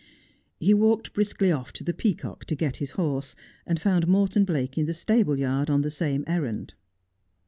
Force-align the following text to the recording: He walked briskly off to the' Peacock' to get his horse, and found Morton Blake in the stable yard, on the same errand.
He 0.59 0.73
walked 0.73 1.13
briskly 1.13 1.51
off 1.51 1.71
to 1.73 1.83
the' 1.83 1.93
Peacock' 1.93 2.45
to 2.45 2.55
get 2.55 2.77
his 2.77 2.89
horse, 2.97 3.35
and 3.67 3.79
found 3.79 4.07
Morton 4.07 4.45
Blake 4.45 4.75
in 4.75 4.87
the 4.87 4.95
stable 4.95 5.37
yard, 5.37 5.69
on 5.69 5.81
the 5.83 5.91
same 5.91 6.23
errand. 6.25 6.73